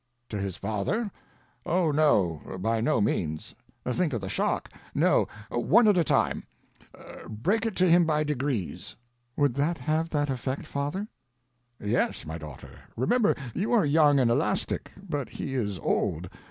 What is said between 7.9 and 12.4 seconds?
by degrees." "Would that have that effect, father?" "Yes, my